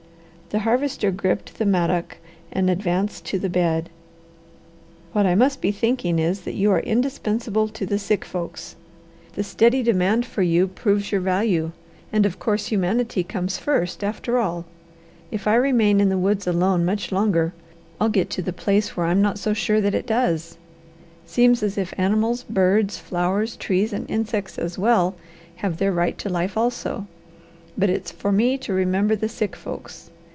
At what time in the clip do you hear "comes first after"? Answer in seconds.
13.23-14.39